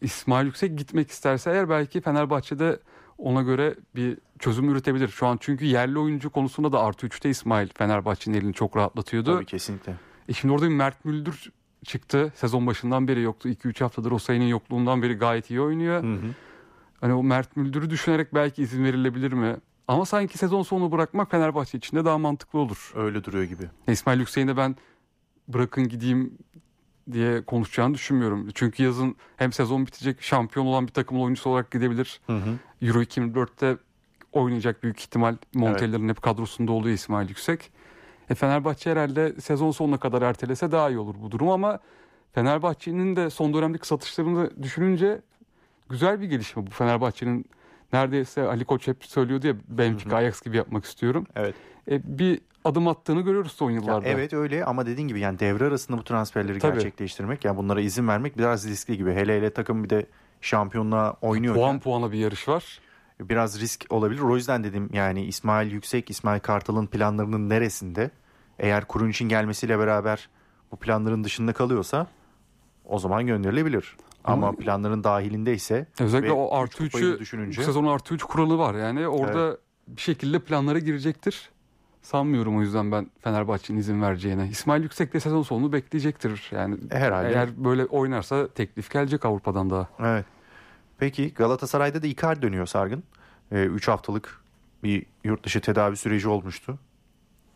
İsmail 0.00 0.46
Yüksek 0.46 0.78
gitmek 0.78 1.10
isterse 1.10 1.50
eğer 1.50 1.68
belki 1.68 2.00
Fenerbahçe'de 2.00 2.78
ona 3.18 3.42
göre 3.42 3.74
bir 3.96 4.18
çözüm 4.38 4.70
üretebilir. 4.70 5.08
Şu 5.08 5.26
an 5.26 5.38
çünkü 5.40 5.64
yerli 5.64 5.98
oyuncu 5.98 6.30
konusunda 6.30 6.72
da 6.72 6.80
artı 6.80 7.06
3'te 7.06 7.30
İsmail 7.30 7.68
Fenerbahçe'nin 7.74 8.36
elini 8.36 8.54
çok 8.54 8.76
rahatlatıyordu. 8.76 9.34
Tabii 9.34 9.46
kesinlikle. 9.46 9.94
E 10.28 10.32
şimdi 10.32 10.54
orada 10.54 10.64
bir 10.64 10.74
Mert 10.74 11.04
Müldür 11.04 11.52
çıktı. 11.84 12.32
Sezon 12.36 12.66
başından 12.66 13.08
beri 13.08 13.22
yoktu. 13.22 13.48
2-3 13.48 13.80
haftadır 13.80 14.12
o 14.12 14.18
sayının 14.18 14.44
yokluğundan 14.44 15.02
beri 15.02 15.14
gayet 15.14 15.50
iyi 15.50 15.60
oynuyor. 15.60 16.02
Hı 16.02 16.12
hı. 16.12 16.34
Hani 17.00 17.12
o 17.12 17.22
Mert 17.22 17.56
Müldür'ü 17.56 17.90
düşünerek 17.90 18.34
belki 18.34 18.62
izin 18.62 18.84
verilebilir 18.84 19.32
mi? 19.32 19.56
Ama 19.88 20.04
sanki 20.04 20.38
sezon 20.38 20.62
sonu 20.62 20.92
bırakmak 20.92 21.30
Fenerbahçe 21.30 21.78
için 21.78 21.96
de 21.96 22.04
daha 22.04 22.18
mantıklı 22.18 22.58
olur. 22.58 22.92
Öyle 22.94 23.24
duruyor 23.24 23.44
gibi. 23.44 23.62
İsmail 23.88 24.18
Yüksek'in 24.18 24.48
de 24.48 24.56
ben 24.56 24.76
bırakın 25.48 25.88
gideyim 25.88 26.38
diye 27.12 27.42
konuşacağını 27.44 27.94
düşünmüyorum. 27.94 28.48
Çünkü 28.54 28.82
yazın 28.82 29.16
hem 29.36 29.52
sezon 29.52 29.86
bitecek 29.86 30.22
şampiyon 30.22 30.66
olan 30.66 30.86
bir 30.86 30.92
takımın 30.92 31.20
oyuncusu 31.20 31.50
olarak 31.50 31.70
gidebilir. 31.70 32.20
Hı 32.26 32.36
hı. 32.36 32.50
Euro 32.82 33.02
2004'te 33.02 33.76
oynayacak 34.32 34.82
büyük 34.82 35.00
ihtimal 35.00 35.36
Montella'nın 35.54 36.08
hep 36.08 36.22
kadrosunda 36.22 36.72
oluyor 36.72 36.94
İsmail 36.94 37.28
Yüksek. 37.28 37.70
E 38.30 38.34
Fenerbahçe 38.34 38.90
herhalde 38.90 39.40
sezon 39.40 39.70
sonuna 39.70 39.98
kadar 39.98 40.22
ertelese 40.22 40.72
daha 40.72 40.90
iyi 40.90 40.98
olur 40.98 41.14
bu 41.22 41.30
durum 41.30 41.48
ama 41.48 41.78
Fenerbahçe'nin 42.32 43.16
de 43.16 43.30
son 43.30 43.54
dönemdeki 43.54 43.86
satışlarını 43.86 44.62
düşününce 44.62 45.22
güzel 45.88 46.20
bir 46.20 46.26
gelişme 46.26 46.66
bu. 46.66 46.70
Fenerbahçe'nin 46.70 47.46
neredeyse 47.92 48.42
Ali 48.42 48.64
Koç 48.64 48.88
hep 48.88 49.04
söylüyordu 49.04 49.46
ya 49.46 49.54
Benfica, 49.68 50.16
Ajax 50.16 50.42
gibi 50.42 50.56
yapmak 50.56 50.84
istiyorum. 50.84 51.26
Evet. 51.36 51.54
E, 51.90 52.18
bir 52.18 52.40
adım 52.64 52.88
attığını 52.88 53.20
görüyoruz 53.20 53.52
son 53.52 53.70
Ya 53.70 53.76
yıllarda. 53.76 54.08
evet 54.08 54.32
öyle 54.32 54.64
ama 54.64 54.86
dediğin 54.86 55.08
gibi 55.08 55.20
yani 55.20 55.38
devre 55.38 55.64
arasında 55.64 55.98
bu 55.98 56.04
transferleri 56.04 56.58
Tabii. 56.58 56.72
gerçekleştirmek 56.74 57.44
yani 57.44 57.56
bunlara 57.56 57.80
izin 57.80 58.08
vermek 58.08 58.38
biraz 58.38 58.68
riskli 58.68 58.96
gibi. 58.96 59.12
Hele 59.12 59.36
hele 59.36 59.50
takım 59.50 59.84
bir 59.84 59.90
de 59.90 60.06
şampiyonluğa 60.40 61.16
oynuyor. 61.20 61.54
Puan 61.54 61.80
puana 61.80 62.12
bir 62.12 62.18
yarış 62.18 62.48
var. 62.48 62.78
biraz 63.20 63.60
risk 63.60 63.86
olabilir. 63.90 64.20
O 64.20 64.36
yüzden 64.36 64.64
dedim 64.64 64.90
yani 64.92 65.24
İsmail 65.24 65.72
Yüksek, 65.72 66.10
İsmail 66.10 66.40
Kartal'ın 66.40 66.86
planlarının 66.86 67.48
neresinde? 67.48 68.10
Eğer 68.58 68.84
kurun 68.84 69.10
için 69.10 69.28
gelmesiyle 69.28 69.78
beraber 69.78 70.28
bu 70.72 70.76
planların 70.76 71.24
dışında 71.24 71.52
kalıyorsa 71.52 72.06
o 72.84 72.98
zaman 72.98 73.26
gönderilebilir. 73.26 73.96
Ama, 74.24 74.48
Ama- 74.48 74.56
planların 74.56 75.04
dahilindeyse 75.04 75.86
Özellikle 76.00 76.28
ve 76.28 76.32
o 76.32 76.54
artı 76.56 76.78
kupayı 76.84 77.04
da 77.04 77.08
3'ü 77.08 77.18
düşününce 77.20 77.62
sezon 77.62 77.84
artı 77.86 78.14
3 78.14 78.22
kuralı 78.24 78.58
var. 78.58 78.74
Yani 78.74 79.08
orada 79.08 79.58
bir 79.88 80.00
şekilde 80.00 80.38
planlara 80.38 80.78
girecektir. 80.78 81.50
Sanmıyorum 82.04 82.56
o 82.58 82.60
yüzden 82.60 82.92
ben 82.92 83.10
Fenerbahçe'nin 83.20 83.78
izin 83.78 84.02
vereceğine. 84.02 84.48
İsmail 84.48 84.82
Yüksek 84.82 85.14
de 85.14 85.20
sezon 85.20 85.42
sonunu 85.42 85.72
bekleyecektir. 85.72 86.50
Yani 86.50 86.76
herhalde. 86.90 87.28
eğer 87.28 87.64
böyle 87.64 87.84
oynarsa 87.84 88.48
teklif 88.48 88.90
gelecek 88.90 89.24
Avrupa'dan 89.24 89.70
daha. 89.70 89.88
Evet. 90.00 90.24
Peki 90.98 91.34
Galatasaray'da 91.34 92.02
da 92.02 92.06
Icardi 92.06 92.42
dönüyor 92.42 92.66
Sargın. 92.66 93.04
3 93.52 93.88
haftalık 93.88 94.40
bir 94.82 95.06
yurt 95.24 95.44
dışı 95.44 95.60
tedavi 95.60 95.96
süreci 95.96 96.28
olmuştu. 96.28 96.78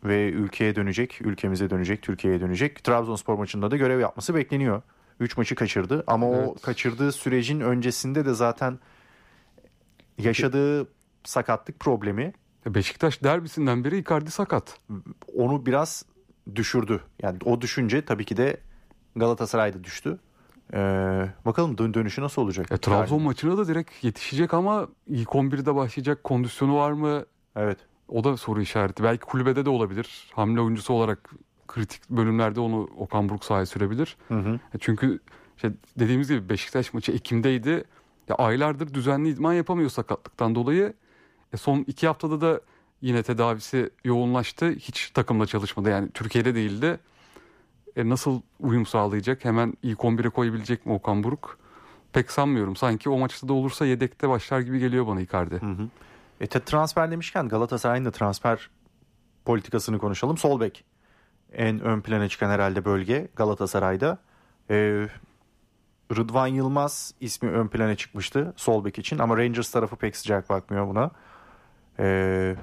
Ve 0.03 0.29
ülkeye 0.29 0.75
dönecek, 0.75 1.21
ülkemize 1.21 1.69
dönecek, 1.69 2.01
Türkiye'ye 2.01 2.41
dönecek. 2.41 2.83
Trabzonspor 2.83 3.35
maçında 3.35 3.71
da 3.71 3.77
görev 3.77 3.99
yapması 3.99 4.35
bekleniyor. 4.35 4.81
3 5.19 5.37
maçı 5.37 5.55
kaçırdı 5.55 6.03
ama 6.07 6.29
o 6.29 6.35
Evet. 6.35 6.61
kaçırdığı 6.61 7.11
sürecin 7.11 7.59
öncesinde 7.59 8.25
de 8.25 8.33
zaten 8.33 8.79
yaşadığı 10.17 10.87
sakatlık 11.23 11.79
problemi 11.79 12.33
Beşiktaş 12.65 13.23
derbisinden 13.23 13.83
beri 13.83 13.97
Icardi 13.97 14.31
sakat. 14.31 14.77
onu 15.35 15.65
biraz 15.65 16.05
düşürdü. 16.55 17.01
Yani 17.21 17.37
o 17.45 17.61
düşünce 17.61 18.05
tabii 18.05 18.25
ki 18.25 18.37
de 18.37 18.57
Galatasaray'da 19.15 19.83
düştü. 19.83 20.19
Ee, 20.73 21.29
bakalım 21.45 21.77
dön 21.77 21.93
dönüşü 21.93 22.21
nasıl 22.21 22.41
olacak? 22.41 22.71
E, 22.71 22.77
Trabzon 22.77 23.21
maçına 23.21 23.57
da 23.57 23.67
direkt 23.67 24.03
yetişecek 24.03 24.53
ama 24.53 24.87
ilk 25.07 25.29
11'de 25.29 25.75
başlayacak 25.75 26.23
kondisyonu 26.23 26.75
var 26.75 26.91
mı? 26.91 27.25
Evet. 27.55 27.77
O 28.07 28.23
da 28.23 28.37
soru 28.37 28.61
işareti. 28.61 29.03
Belki 29.03 29.25
kulübede 29.25 29.65
de 29.65 29.69
olabilir. 29.69 30.27
Hamle 30.33 30.61
oyuncusu 30.61 30.93
olarak 30.93 31.29
kritik 31.67 32.09
bölümlerde 32.09 32.59
onu 32.59 32.89
Okan 32.97 33.29
Buruk 33.29 33.45
sahaya 33.45 33.65
sürebilir. 33.65 34.17
Hı 34.27 34.33
hı. 34.39 34.59
E, 34.73 34.77
Çünkü 34.79 35.19
işte 35.55 35.71
dediğimiz 35.99 36.29
gibi 36.29 36.49
Beşiktaş 36.49 36.93
maçı 36.93 37.11
Ekim'deydi. 37.11 37.83
Ya 38.29 38.35
aylardır 38.35 38.93
düzenli 38.93 39.29
idman 39.29 39.53
yapamıyor 39.53 39.89
sakatlıktan 39.89 40.55
dolayı. 40.55 40.93
E, 41.53 41.57
son 41.57 41.83
iki 41.87 42.07
haftada 42.07 42.41
da 42.41 42.61
yine 43.01 43.23
tedavisi 43.23 43.89
yoğunlaştı. 44.03 44.69
Hiç 44.69 45.09
takımla 45.11 45.45
çalışmadı. 45.45 45.89
Yani 45.89 46.09
Türkiye'de 46.11 46.55
değildi. 46.55 46.99
E, 47.95 48.09
nasıl 48.09 48.41
uyum 48.59 48.85
sağlayacak? 48.85 49.45
Hemen 49.45 49.73
ilk 49.83 49.99
11'e 49.99 50.29
koyabilecek 50.29 50.85
mi 50.85 50.93
Okan 50.93 51.23
Buruk? 51.23 51.59
Pek 52.13 52.31
sanmıyorum. 52.31 52.75
Sanki 52.75 53.09
o 53.09 53.17
maçta 53.17 53.47
da 53.47 53.53
olursa 53.53 53.85
yedekte 53.85 54.29
başlar 54.29 54.59
gibi 54.59 54.79
geliyor 54.79 55.07
bana 55.07 55.21
Icardi. 55.21 55.55
Hı 55.55 55.65
hı. 55.65 55.87
E, 56.41 56.47
te- 56.47 56.59
transfer 56.59 57.11
demişken 57.11 57.49
Galatasaray'ın 57.49 58.05
da 58.05 58.11
transfer 58.11 58.69
politikasını 59.45 59.99
konuşalım. 59.99 60.37
Sol 60.37 60.59
bek 60.59 60.83
en 61.53 61.79
ön 61.79 62.01
plana 62.01 62.29
çıkan 62.29 62.49
herhalde 62.49 62.85
bölge 62.85 63.27
Galatasaray'da. 63.35 64.17
E, 64.69 65.07
Rıdvan 66.15 66.47
Yılmaz 66.47 67.13
ismi 67.21 67.49
ön 67.49 67.67
plana 67.67 67.95
çıkmıştı 67.95 68.53
sol 68.55 68.85
bek 68.85 68.99
için 68.99 69.17
ama 69.17 69.37
Rangers 69.37 69.71
tarafı 69.71 69.95
pek 69.95 70.17
sıcak 70.17 70.49
bakmıyor 70.49 70.87
buna. 70.87 71.11
E, 71.99 72.55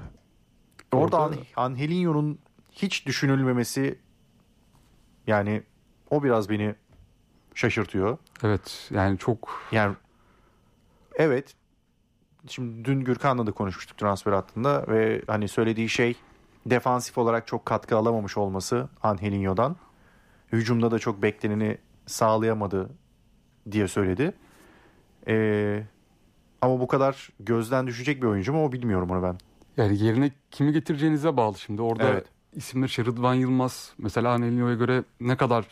orada 0.91 1.17
Orada- 1.21 1.35
An- 1.55 1.63
Angelinho'nun 1.65 2.39
hiç 2.71 3.05
düşünülmemesi 3.05 3.99
yani 5.27 5.63
o 6.09 6.23
biraz 6.23 6.49
beni 6.49 6.75
şaşırtıyor. 7.55 8.17
Evet 8.43 8.89
yani 8.93 9.17
çok 9.17 9.61
Yani 9.71 9.95
evet. 11.15 11.53
Şimdi 12.47 12.85
dün 12.85 12.99
Gürkan'la 13.03 13.47
da 13.47 13.51
konuşmuştuk 13.51 13.97
transfer 13.97 14.31
hattında 14.31 14.85
ve 14.87 15.21
hani 15.27 15.47
söylediği 15.47 15.89
şey 15.89 16.15
defansif 16.65 17.17
olarak 17.17 17.47
çok 17.47 17.65
katkı 17.65 17.97
alamamış 17.97 18.37
olması 18.37 18.89
Angelinho'dan. 19.03 19.75
Hücumda 20.51 20.91
da 20.91 20.99
çok 20.99 21.21
bekleneni 21.21 21.77
sağlayamadı 22.05 22.89
diye 23.71 23.87
söyledi. 23.87 24.33
Ee, 25.27 25.83
ama 26.61 26.79
bu 26.79 26.87
kadar 26.87 27.29
gözden 27.39 27.87
düşecek 27.87 28.21
bir 28.21 28.27
oyuncu 28.27 28.53
mu 28.53 28.65
o 28.65 28.71
bilmiyorum 28.71 29.09
onu 29.11 29.23
ben. 29.23 29.37
yani 29.77 30.03
yerine 30.03 30.31
kimi 30.51 30.71
getireceğinize 30.73 31.37
bağlı 31.37 31.57
şimdi. 31.57 31.81
Orada 31.81 32.03
Evet. 32.09 32.25
isimler 32.55 32.87
işte 32.87 33.05
Rıdvan 33.05 33.33
Yılmaz 33.33 33.93
mesela 33.97 34.31
Anelino'ya 34.31 34.75
göre 34.75 35.03
ne 35.21 35.37
kadar 35.37 35.65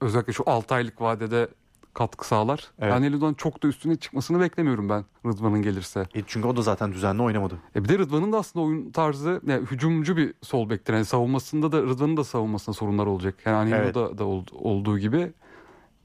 özellikle 0.00 0.32
şu 0.32 0.42
6 0.50 0.74
aylık 0.74 1.00
vadede 1.00 1.48
katkı 1.94 2.26
sağlar. 2.26 2.70
Evet. 2.78 2.92
Anelino'dan 2.92 3.34
çok 3.34 3.62
da 3.62 3.68
üstüne 3.68 3.96
çıkmasını 3.96 4.40
beklemiyorum 4.40 4.88
ben 4.88 5.04
Rıdvan'ın 5.26 5.62
gelirse. 5.62 6.06
E, 6.14 6.22
çünkü 6.26 6.48
o 6.48 6.56
da 6.56 6.62
zaten 6.62 6.92
düzenli 6.92 7.22
oynamadı. 7.22 7.54
E 7.76 7.84
bir 7.84 7.88
de 7.88 7.98
Rıdvan'ın 7.98 8.32
da 8.32 8.38
aslında 8.38 8.64
oyun 8.66 8.90
tarzı 8.90 9.40
yani 9.46 9.66
hücumcu 9.66 10.16
bir 10.16 10.34
sol 10.42 10.70
bektir. 10.70 10.92
Yani 10.94 11.04
savunmasında 11.04 11.72
da 11.72 11.82
Rıdvan'ın 11.82 12.16
da 12.16 12.24
savunmasında 12.24 12.74
sorunlar 12.76 13.06
olacak. 13.06 13.34
Yani 13.46 13.56
Anelino'da 13.56 14.06
Evet. 14.08 14.18
da 14.18 14.24
ol- 14.24 14.44
olduğu 14.52 14.98
gibi 14.98 15.32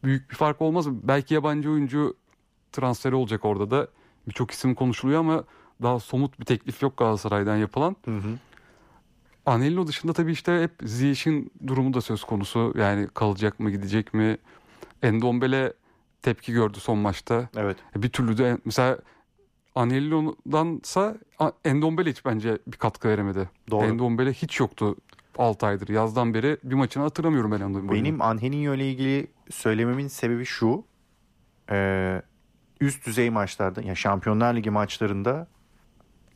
büyük 0.04 0.30
bir 0.30 0.36
fark 0.36 0.62
olmaz? 0.62 0.90
Belki 0.90 1.34
yabancı 1.34 1.72
oyuncu 1.72 2.16
transferi 2.72 3.16
olacak 3.16 3.46
orada 3.46 3.72
da. 3.72 3.88
Birçok 4.28 4.52
isim 4.52 4.76
konuşuluyor 4.76 5.20
ama 5.20 5.44
daha 5.82 6.00
somut 6.00 6.40
bir 6.40 6.46
teklif 6.46 6.82
yok 6.82 6.98
Galatasaray'dan 6.98 7.58
yapılan. 7.58 7.96
Hı 8.06 8.12
hı. 8.18 8.38
Anelino 9.46 9.88
dışında 9.88 10.14
tabii 10.14 10.32
işte 10.32 10.62
hep 10.62 10.72
Ziyech'in 10.84 11.52
durumu 11.68 11.94
da 11.94 12.02
söz 12.02 12.24
konusu. 12.24 12.74
Yani 12.78 13.08
kalacak 13.14 13.60
mı 13.60 13.72
gidecek 13.72 14.14
mi? 14.14 14.38
Endombele 15.02 15.74
tepki 16.22 16.54
gördü 16.54 16.80
son 16.80 16.98
maçta. 16.98 17.50
Evet. 17.56 17.78
Bir 17.96 18.10
türlü 18.10 18.38
de 18.38 18.58
mesela 18.66 18.98
Anelino'dansa 19.76 21.18
A- 21.40 21.52
Endombele 21.66 22.10
hiç 22.10 22.26
bence 22.26 22.58
bir 22.68 22.78
katkı 22.78 23.08
veremedi. 23.10 23.50
Doğru. 23.72 23.86
Endombele 23.86 24.34
hiç 24.34 24.60
yoktu 24.60 24.96
6 25.38 25.66
aydır. 25.66 25.88
Yazdan 25.90 26.34
beri 26.34 26.58
bir 26.64 26.76
maçını 26.76 27.04
hatırlamıyorum 27.04 27.52
ben 27.52 27.62
Endombele'nin. 27.62 28.04
Benim 28.06 28.22
Angelinho 28.22 28.74
ile 28.74 28.92
ilgili 28.92 29.28
söylememin 29.50 30.08
sebebi 30.08 30.46
şu. 30.46 30.84
Ee, 31.72 32.22
üst 32.82 33.06
düzey 33.06 33.30
maçlarda, 33.30 33.82
yani 33.82 33.98
Şampiyonlar 33.98 34.56
Ligi 34.56 34.70
maçlarında 34.70 35.48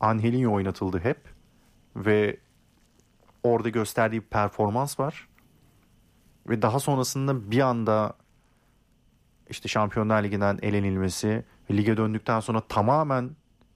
Angelinho 0.00 0.52
oynatıldı 0.52 0.98
hep. 0.98 1.18
Ve 1.96 2.36
orada 3.42 3.68
gösterdiği 3.68 4.20
bir 4.20 4.26
performans 4.26 5.00
var. 5.00 5.28
Ve 6.48 6.62
daha 6.62 6.80
sonrasında 6.80 7.50
bir 7.50 7.60
anda 7.60 8.14
işte 9.50 9.68
Şampiyonlar 9.68 10.22
Ligi'nden 10.22 10.58
elenilmesi, 10.62 11.44
lige 11.70 11.96
döndükten 11.96 12.40
sonra 12.40 12.60
tamamen 12.60 13.30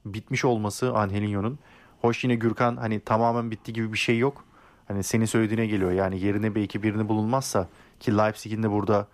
bitmiş 0.05 0.45
olması 0.45 0.95
Angelinho'nun. 0.95 1.59
Hoş 2.01 2.25
yine 2.25 2.35
Gürkan 2.35 2.77
hani 2.77 3.01
tamamen 3.01 3.51
bitti 3.51 3.73
gibi 3.73 3.93
bir 3.93 3.99
şey 3.99 4.19
yok. 4.19 4.45
Hani 4.89 5.03
senin 5.03 5.25
söylediğine 5.25 5.67
geliyor. 5.67 5.93
Yani 5.93 6.21
yerine 6.21 6.55
belki 6.55 6.83
birini 6.83 7.09
bulunmazsa 7.09 7.69
ki 8.01 8.17
Leipzig'in 8.17 8.63
de 8.63 8.71
burada 8.71 9.07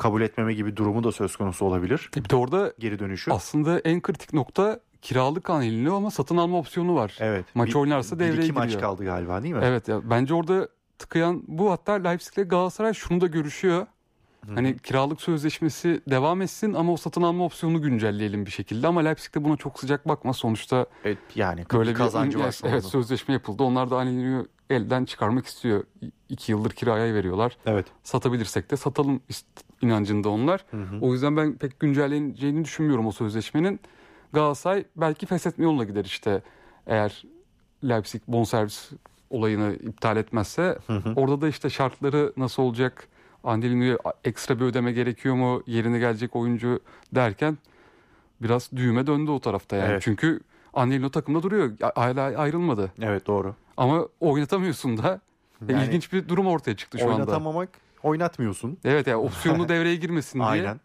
kabul 0.00 0.22
etmeme 0.22 0.54
gibi 0.54 0.76
durumu 0.76 1.04
da 1.04 1.12
söz 1.12 1.36
konusu 1.36 1.64
olabilir. 1.64 2.10
E 2.16 2.24
bir 2.24 2.30
de 2.30 2.36
orada 2.36 2.72
Geri 2.78 2.98
dönüşü. 2.98 3.30
aslında 3.32 3.78
en 3.78 4.00
kritik 4.00 4.32
nokta 4.32 4.80
kiralık 5.02 5.50
Anelino 5.50 5.96
ama 5.96 6.10
satın 6.10 6.36
alma 6.36 6.58
opsiyonu 6.58 6.94
var. 6.94 7.16
Evet. 7.20 7.44
Maç 7.54 7.68
Bir- 7.68 7.74
oynarsa 7.74 8.18
bir 8.18 8.24
devreye 8.24 8.42
iki 8.44 8.52
maç 8.52 8.64
giriyor. 8.70 8.80
kaldı 8.82 9.04
galiba 9.04 9.42
değil 9.42 9.54
mi? 9.54 9.60
Evet 9.64 9.88
ya 9.88 10.10
bence 10.10 10.34
orada 10.34 10.68
tıkayan 10.98 11.42
bu 11.48 11.70
hatta 11.70 11.92
Leipzig'le 11.92 12.48
Galatasaray 12.48 12.94
şunu 12.94 13.20
da 13.20 13.26
görüşüyor. 13.26 13.86
Hani 14.54 14.78
kiralık 14.78 15.20
sözleşmesi 15.20 16.00
devam 16.10 16.42
etsin 16.42 16.74
ama 16.74 16.92
o 16.92 16.96
satın 16.96 17.22
alma 17.22 17.44
opsiyonunu 17.44 17.82
güncelleyelim 17.82 18.46
bir 18.46 18.50
şekilde. 18.50 18.86
Ama 18.86 19.00
Leipzig 19.00 19.34
de 19.34 19.44
buna 19.44 19.56
çok 19.56 19.80
sıcak 19.80 20.08
bakma. 20.08 20.32
Sonuçta 20.32 20.86
Evet, 21.04 21.18
yani 21.34 21.64
böyle 21.72 21.90
bir 21.90 21.94
bir 21.94 21.98
kazancı 21.98 22.38
var 22.38 22.44
evet, 22.44 22.54
sonunda. 22.54 22.76
evet, 22.76 22.84
sözleşme 22.84 23.34
yapıldı. 23.34 23.62
Onlar 23.62 23.90
da 23.90 23.96
Anelino'yu 23.98 24.48
elden 24.70 25.04
çıkarmak 25.04 25.46
istiyor. 25.46 25.84
İki 26.28 26.52
yıldır 26.52 26.70
kiraya 26.70 27.14
veriyorlar. 27.14 27.56
Evet. 27.66 27.86
Satabilirsek 28.02 28.70
de 28.70 28.76
satalım 28.76 29.20
inancında 29.82 30.28
onlar. 30.28 30.64
Hı 30.70 30.76
hı. 30.76 30.98
O 31.00 31.12
yüzden 31.12 31.36
ben 31.36 31.52
pek 31.56 31.80
güncelleneceğini 31.80 32.64
düşünmüyorum 32.64 33.06
o 33.06 33.12
sözleşmenin. 33.12 33.80
Galatasaray 34.32 34.84
belki 34.96 35.26
feshetme 35.26 35.64
yoluna 35.64 35.84
gider 35.84 36.04
işte 36.04 36.42
eğer 36.86 37.24
Leipzig 37.84 38.22
bonservis 38.28 38.90
olayını 39.30 39.74
iptal 39.74 40.16
etmezse. 40.16 40.78
Hı 40.86 40.92
hı. 40.96 41.12
Orada 41.16 41.40
da 41.40 41.48
işte 41.48 41.70
şartları 41.70 42.32
nasıl 42.36 42.62
olacak? 42.62 43.08
Angelino'ya 43.44 43.98
ekstra 44.24 44.60
bir 44.60 44.64
ödeme 44.64 44.92
gerekiyor 44.92 45.34
mu? 45.34 45.62
Yerine 45.66 45.98
gelecek 45.98 46.36
oyuncu 46.36 46.80
derken 47.14 47.58
biraz 48.42 48.70
düğüme 48.76 49.06
döndü 49.06 49.30
o 49.30 49.40
tarafta 49.40 49.76
yani. 49.76 49.90
Evet. 49.90 50.02
Çünkü 50.02 50.40
Angelino 50.74 51.10
takımda 51.10 51.42
duruyor. 51.42 51.70
Hala 51.94 52.38
ayrılmadı. 52.38 52.92
Evet 53.02 53.26
doğru. 53.26 53.54
Ama 53.76 54.06
oynatamıyorsun 54.20 54.96
da. 54.96 55.20
E, 55.68 55.72
Yani 55.72 55.84
İlginç 55.84 56.12
bir 56.12 56.28
durum 56.28 56.46
ortaya 56.46 56.76
çıktı 56.76 56.98
şu 56.98 57.04
anda. 57.04 57.14
Oynatamamak 57.14 57.68
oynatmıyorsun. 58.02 58.78
Evet 58.84 59.06
yani 59.06 59.16
opsiyonlu 59.16 59.68
devreye 59.68 59.96
girmesin 59.96 60.38
diye. 60.38 60.48
Aynen. 60.48 60.80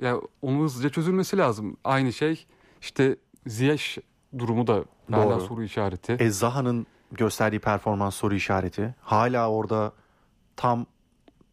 Ya 0.00 0.16
onu 0.42 0.62
hızlıca 0.64 0.88
çözülmesi 0.88 1.38
lazım. 1.38 1.76
Aynı 1.84 2.12
şey 2.12 2.46
işte 2.80 3.16
Ziyech 3.46 3.98
durumu 4.38 4.66
da 4.66 4.84
hala 5.10 5.40
soru 5.40 5.62
işareti. 5.62 6.12
E, 6.12 6.30
Zaha'nın 6.30 6.86
gösterdiği 7.12 7.58
performans 7.58 8.14
soru 8.14 8.34
işareti. 8.34 8.94
Hala 9.00 9.50
orada 9.50 9.92
tam 10.56 10.86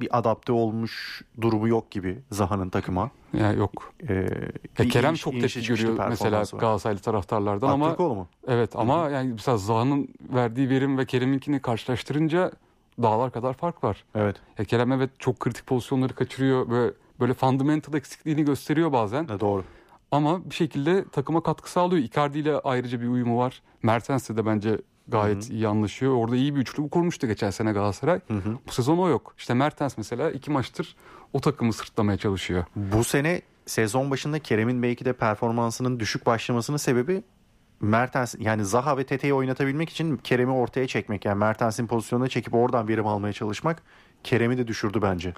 bir 0.01 0.17
adapte 0.17 0.51
olmuş 0.51 1.21
durumu 1.41 1.67
yok 1.67 1.91
gibi 1.91 2.19
Zaha'nın 2.31 2.69
takıma. 2.69 3.11
Ya 3.33 3.51
yok. 3.51 3.93
E, 4.09 4.13
Ya 4.79 4.87
Kerem 4.89 5.13
iniş- 5.13 5.17
çok 5.21 5.33
tepki 5.33 5.67
görüyor 5.67 6.05
mesela 6.09 6.39
var. 6.39 6.47
Galatasaraylı 6.59 6.99
taraftarlardan 6.99 7.69
ama 7.69 7.85
Atletico 7.85 8.15
mu? 8.15 8.27
evet 8.47 8.75
ama 8.75 9.09
yani 9.09 9.31
mesela 9.33 9.57
Zaha'nın 9.57 10.07
verdiği 10.33 10.69
verim 10.69 10.97
ve 10.97 11.05
Kerem'inkini 11.05 11.59
karşılaştırınca 11.61 12.51
dağlar 13.01 13.31
kadar 13.31 13.53
fark 13.53 13.83
var. 13.83 14.03
Evet. 14.15 14.35
Ya 14.57 14.65
Kerem 14.65 14.91
evet 14.91 15.09
çok 15.19 15.39
kritik 15.39 15.67
pozisyonları 15.67 16.15
kaçırıyor 16.15 16.69
ve 16.69 16.93
böyle 17.19 17.33
fundamental 17.33 17.93
eksikliğini 17.93 18.45
gösteriyor 18.45 18.91
bazen. 18.91 19.23
E, 19.23 19.39
doğru. 19.39 19.63
Ama 20.11 20.49
bir 20.49 20.55
şekilde 20.55 21.05
takıma 21.09 21.43
katkı 21.43 21.71
sağlıyor. 21.71 22.03
Icardi 22.03 22.39
ile 22.39 22.59
ayrıca 22.59 23.01
bir 23.01 23.07
uyumu 23.07 23.37
var. 23.37 23.61
Mertens'le 23.83 24.29
de 24.29 24.45
bence 24.45 24.77
gayet 25.07 25.49
iyi 25.49 25.67
anlaşıyor. 25.67 26.15
Orada 26.15 26.35
iyi 26.35 26.55
bir 26.55 26.61
üçlü 26.61 26.89
kurmuştu 26.89 27.27
geçen 27.27 27.49
sene 27.49 27.71
Galatasaray. 27.71 28.19
Hı 28.27 28.33
hı. 28.33 28.57
Bu 28.67 28.71
sezon 28.71 28.97
o 28.97 29.09
yok. 29.09 29.33
İşte 29.37 29.53
Mertens 29.53 29.97
mesela 29.97 30.31
iki 30.31 30.51
maçtır 30.51 30.95
o 31.33 31.39
takımı 31.39 31.73
sırtlamaya 31.73 32.17
çalışıyor. 32.17 32.65
Bu 32.75 33.03
sene 33.03 33.41
sezon 33.65 34.11
başında 34.11 34.39
Kerem'in 34.39 34.83
belki 34.83 35.05
de 35.05 35.13
performansının 35.13 35.99
düşük 35.99 36.25
başlamasının 36.25 36.77
sebebi 36.77 37.23
Mertens 37.81 38.35
yani 38.39 38.65
Zaha 38.65 38.97
ve 38.97 39.03
Tete'yi 39.03 39.33
oynatabilmek 39.33 39.89
için 39.89 40.17
Kerem'i 40.17 40.51
ortaya 40.51 40.87
çekmek. 40.87 41.25
Yani 41.25 41.39
Mertens'in 41.39 41.87
pozisyonuna 41.87 42.27
çekip 42.27 42.53
oradan 42.53 42.87
verim 42.87 43.07
almaya 43.07 43.33
çalışmak 43.33 43.83
Kerem'i 44.23 44.57
de 44.57 44.67
düşürdü 44.67 45.01
bence. 45.01 45.33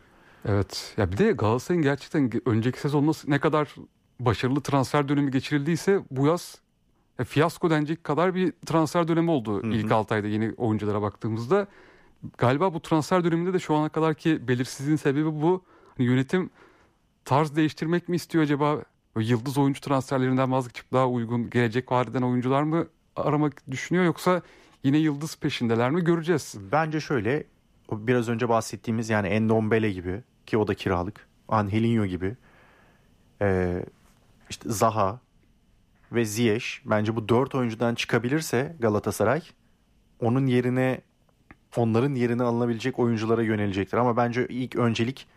Evet. 0.45 0.93
Ya 0.97 1.11
bir 1.11 1.17
de 1.17 1.31
Galatasaray'ın 1.31 1.83
gerçekten 1.83 2.31
önceki 2.45 2.79
sezon 2.79 3.07
nasıl 3.07 3.29
ne 3.29 3.39
kadar 3.39 3.75
başarılı 4.19 4.61
transfer 4.61 5.07
dönemi 5.07 5.31
geçirildiyse 5.31 6.01
bu 6.11 6.27
yaz 6.27 6.61
ya 7.19 7.25
fiyasko 7.25 7.69
denecek 7.69 8.03
kadar 8.03 8.35
bir 8.35 8.53
transfer 8.65 9.07
dönemi 9.07 9.31
oldu 9.31 9.63
hı. 9.63 9.67
ilk 9.67 9.91
6 9.91 10.15
ayda 10.15 10.27
yeni 10.27 10.53
oyunculara 10.57 11.01
baktığımızda. 11.01 11.67
galiba 12.37 12.73
bu 12.73 12.81
transfer 12.81 13.23
döneminde 13.23 13.53
de 13.53 13.59
şu 13.59 13.75
ana 13.75 13.89
kadarki 13.89 14.47
belirsizliğin 14.47 14.97
sebebi 14.97 15.41
bu. 15.41 15.63
Hani 15.97 16.07
yönetim 16.07 16.49
tarz 17.25 17.55
değiştirmek 17.55 18.09
mi 18.09 18.15
istiyor 18.15 18.43
acaba? 18.43 18.83
Yıldız 19.19 19.57
oyuncu 19.57 19.81
transferlerinden 19.81 20.51
vazgeçip 20.51 20.93
daha 20.93 21.07
uygun 21.07 21.49
gelecek 21.49 21.91
vadeden 21.91 22.21
oyuncular 22.21 22.63
mı 22.63 22.87
aramak 23.15 23.71
düşünüyor 23.71 24.05
yoksa 24.05 24.41
yine 24.83 24.97
yıldız 24.97 25.35
peşindeler 25.35 25.91
mi 25.91 26.03
göreceğiz. 26.03 26.55
Bence 26.71 26.99
şöyle 26.99 27.43
biraz 27.91 28.29
önce 28.29 28.49
bahsettiğimiz 28.49 29.09
yani 29.09 29.27
Endombele 29.27 29.91
gibi 29.91 30.23
ki 30.45 30.57
o 30.57 30.67
da 30.67 30.73
kiralık. 30.73 31.27
Angelinho 31.47 32.05
gibi. 32.05 32.35
Ee, 33.41 33.85
işte 34.49 34.69
Zaha 34.69 35.19
ve 36.11 36.25
Ziyech 36.25 36.65
bence 36.85 37.15
bu 37.15 37.29
dört 37.29 37.55
oyuncudan 37.55 37.95
çıkabilirse 37.95 38.75
Galatasaray 38.79 39.41
onun 40.19 40.45
yerine 40.45 41.01
onların 41.75 42.15
yerine 42.15 42.43
alınabilecek 42.43 42.99
oyunculara 42.99 43.43
yönelecektir. 43.43 43.97
Ama 43.97 44.17
bence 44.17 44.47
ilk 44.47 44.75
öncelik 44.75 45.27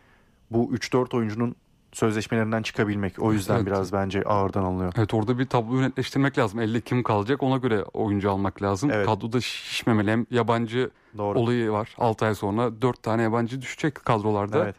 bu 0.51 0.75
3-4 0.75 1.17
oyuncunun 1.17 1.57
sözleşmelerinden 1.93 2.63
çıkabilmek. 2.63 3.15
O 3.19 3.33
yüzden 3.33 3.57
Evet. 3.57 3.67
biraz 3.67 3.93
bence 3.93 4.23
ağırdan 4.23 4.65
alınıyor. 4.65 4.93
Evet 4.97 5.15
orada 5.15 5.39
bir 5.39 5.47
tabloyu 5.47 5.83
netleştirmek 5.83 6.39
lazım. 6.39 6.61
Elde 6.61 6.81
kim 6.81 7.03
kalacak 7.03 7.43
ona 7.43 7.57
göre 7.57 7.83
oyuncu 7.83 8.31
almak 8.31 8.63
lazım. 8.63 8.91
Evet. 8.91 9.07
Kadroda 9.07 9.41
şişmemeli. 9.41 10.11
Hem 10.11 10.27
yabancı 10.31 10.91
Doğru. 11.19 11.39
olayı 11.39 11.71
var. 11.71 11.95
6 11.99 12.27
ay 12.27 12.35
sonra 12.35 12.83
4 12.83 13.03
tane 13.03 13.23
yabancı 13.23 13.63
düşecek 13.63 13.95
kadrolarda. 13.95 14.65
Evet. 14.65 14.77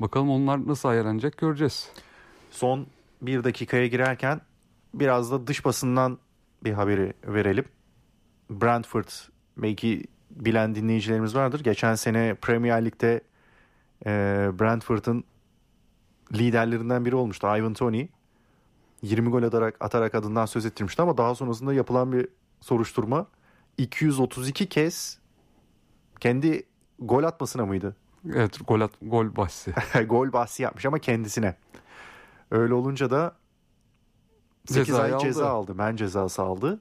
Bakalım 0.00 0.30
onlar 0.30 0.66
nasıl 0.68 0.88
ayarlanacak 0.88 1.36
göreceğiz. 1.36 1.88
Son 2.50 2.86
bir 3.22 3.44
dakikaya 3.44 3.86
girerken 3.86 4.40
biraz 4.94 5.32
da 5.32 5.46
dış 5.46 5.64
basından 5.64 6.18
bir 6.64 6.72
haberi 6.72 7.12
verelim. 7.26 7.64
Brentford 8.50 9.08
belki 9.56 10.04
bilen 10.30 10.74
dinleyicilerimiz 10.74 11.34
vardır. 11.34 11.60
Geçen 11.64 11.94
sene 11.94 12.34
Premier 12.34 12.84
Lig'de 12.84 13.20
Brentford'un 14.58 15.24
liderlerinden 16.34 17.04
biri 17.04 17.14
olmuştu. 17.14 17.46
Ivan 17.46 17.74
Toney. 17.74 18.08
20 19.02 19.30
gol 19.30 19.42
atarak, 19.42 19.76
atarak 19.80 20.14
adından 20.14 20.46
söz 20.46 20.66
ettirmişti 20.66 21.02
ama 21.02 21.18
daha 21.18 21.34
sonrasında 21.34 21.74
yapılan 21.74 22.12
bir 22.12 22.28
soruşturma 22.60 23.26
232 23.78 24.68
kez 24.68 25.18
kendi 26.20 26.66
gol 26.98 27.24
atmasına 27.24 27.66
mıydı? 27.66 27.96
Evet 28.34 28.58
gol, 28.66 28.80
at, 28.80 28.90
gol 29.02 29.36
bahsi. 29.36 29.74
gol 30.08 30.32
bahsi 30.32 30.62
yapmış 30.62 30.86
ama 30.86 30.98
kendisine. 30.98 31.56
Öyle 32.50 32.74
olunca 32.74 33.10
da 33.10 33.36
8 34.66 34.86
Cezayı 34.86 35.14
ay 35.14 35.20
ceza 35.20 35.46
aldı. 35.46 35.52
aldı. 35.52 35.74
Men 35.74 35.96
cezası 35.96 36.42
aldı. 36.42 36.80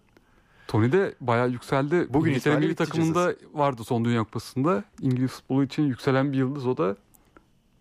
Tony 0.68 0.92
de 0.92 1.16
bayağı 1.22 1.50
yükseldi. 1.50 2.08
Bugün 2.10 2.32
İngiltere 2.32 2.58
milli 2.58 2.76
takımında 2.76 3.34
vardı 3.54 3.84
son 3.84 4.06
Dünya 4.06 4.24
Kupası'nda. 4.24 4.84
İngiliz 5.02 5.32
futbolu 5.32 5.64
için 5.64 5.84
yükselen 5.84 6.32
bir 6.32 6.38
yıldız 6.38 6.68
o 6.68 6.78
da. 6.78 6.96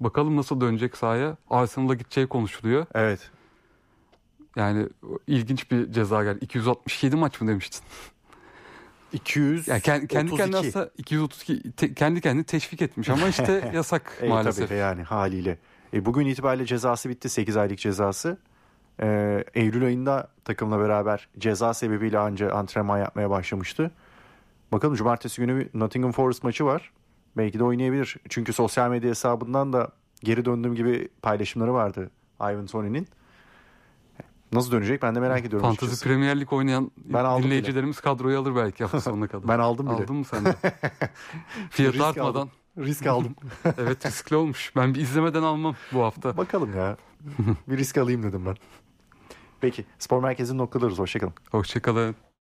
Bakalım 0.00 0.36
nasıl 0.36 0.60
dönecek 0.60 0.96
sahaya. 0.96 1.36
Arsenal'a 1.50 1.94
gideceği 1.94 2.26
konuşuluyor. 2.26 2.86
Evet. 2.94 3.30
Yani 4.56 4.88
ilginç 5.26 5.70
bir 5.70 5.92
ceza 5.92 6.24
geldi. 6.24 6.38
267 6.44 7.16
maç 7.16 7.40
mı 7.40 7.48
demiştin? 7.48 7.80
200 9.12 9.68
Yani 9.68 9.80
kendi, 9.80 10.06
kendi 10.08 10.30
kendine 10.36 10.56
32. 10.56 10.68
aslında 10.78 10.90
232 10.98 11.72
te- 11.72 11.94
kendi 11.94 12.20
kendini 12.20 12.44
teşvik 12.44 12.82
etmiş 12.82 13.08
ama 13.08 13.28
işte 13.28 13.70
yasak 13.74 14.18
E, 14.22 14.28
maalesef. 14.28 14.68
tabii 14.68 14.78
yani 14.78 15.02
haliyle. 15.02 15.58
E, 15.94 16.04
bugün 16.04 16.26
itibariyle 16.26 16.66
cezası 16.66 17.08
bitti. 17.08 17.28
8 17.28 17.56
aylık 17.56 17.78
cezası. 17.78 18.38
E, 19.02 19.44
Eylül 19.54 19.84
ayında 19.84 20.28
takımla 20.44 20.78
beraber 20.78 21.28
ceza 21.38 21.74
sebebiyle 21.74 22.18
anca 22.18 22.52
antrenman 22.52 22.98
yapmaya 22.98 23.30
başlamıştı. 23.30 23.90
Bakalım 24.72 24.94
cumartesi 24.94 25.40
günü 25.40 25.58
bir 25.58 25.80
Nottingham 25.80 26.12
Forest 26.12 26.44
maçı 26.44 26.64
var. 26.64 26.90
Belki 27.36 27.58
de 27.58 27.64
oynayabilir. 27.64 28.16
Çünkü 28.28 28.52
sosyal 28.52 28.90
medya 28.90 29.10
hesabından 29.10 29.72
da 29.72 29.90
geri 30.20 30.44
döndüğüm 30.44 30.74
gibi 30.74 31.08
paylaşımları 31.22 31.74
vardı 31.74 32.10
Ivan 32.40 32.66
Toney'nin. 32.66 33.08
Nasıl 34.52 34.72
dönecek 34.72 35.02
ben 35.02 35.14
de 35.14 35.20
merak 35.20 35.44
ediyorum. 35.44 35.68
Fantasy 35.68 35.84
açıkçası. 35.84 36.04
Premier 36.04 36.40
Lig 36.40 36.52
oynayan 36.52 36.90
Ben 36.96 37.42
dinleyicilerimiz 37.42 38.00
kadroyu 38.00 38.38
alır 38.38 38.56
belki 38.56 38.84
hafta 38.84 39.00
sonuna 39.00 39.28
kadar. 39.28 39.48
Ben 39.48 39.58
aldım 39.58 39.86
bile. 39.86 39.94
Aldın 39.94 40.16
mı 40.16 40.24
sen 40.24 40.44
de? 40.44 40.54
Fiyatı 41.70 41.94
Risk 41.94 42.04
artmadan. 42.04 42.30
aldım. 42.30 42.50
Risk 42.78 43.06
aldım. 43.06 43.34
evet 43.78 44.06
riskli 44.06 44.36
olmuş. 44.36 44.72
Ben 44.76 44.94
bir 44.94 45.00
izlemeden 45.00 45.42
almam 45.42 45.74
bu 45.92 46.02
hafta. 46.02 46.36
Bakalım 46.36 46.76
ya. 46.76 46.96
bir 47.68 47.78
risk 47.78 47.98
alayım 47.98 48.22
dedim 48.22 48.46
ben. 48.46 48.56
Peki 49.60 49.84
spor 49.98 50.22
merkezinin 50.22 50.58
noktalarız. 50.58 50.98
Hoşçakalın. 50.98 51.34
Hoşçakalın. 51.50 52.16